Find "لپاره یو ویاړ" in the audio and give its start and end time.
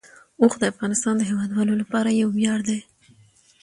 1.81-2.59